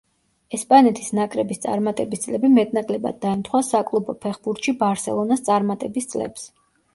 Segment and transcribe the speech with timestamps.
[0.57, 6.49] ესპანეთის ნაკრების წარმატების წლები მეტ-ნაკლებად დაემთხვა საკლუბო ფეხბურთში „ბარსელონას“ წარმატების წლებს.